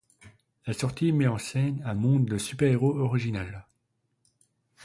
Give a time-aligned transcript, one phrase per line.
[0.65, 3.67] La série met en scène un monde de super-héros original.